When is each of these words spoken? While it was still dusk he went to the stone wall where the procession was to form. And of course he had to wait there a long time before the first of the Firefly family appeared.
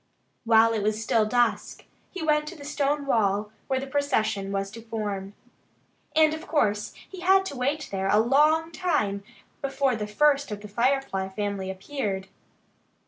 While 0.45 0.73
it 0.73 0.81
was 0.81 0.99
still 0.99 1.27
dusk 1.27 1.85
he 2.09 2.23
went 2.23 2.47
to 2.47 2.55
the 2.55 2.65
stone 2.65 3.05
wall 3.05 3.51
where 3.67 3.79
the 3.79 3.85
procession 3.85 4.51
was 4.51 4.71
to 4.71 4.81
form. 4.81 5.35
And 6.15 6.33
of 6.33 6.47
course 6.47 6.93
he 7.07 7.19
had 7.19 7.45
to 7.45 7.55
wait 7.55 7.87
there 7.91 8.07
a 8.07 8.17
long 8.17 8.71
time 8.71 9.23
before 9.61 9.95
the 9.95 10.07
first 10.07 10.49
of 10.49 10.61
the 10.61 10.67
Firefly 10.67 11.29
family 11.29 11.69
appeared. 11.69 12.29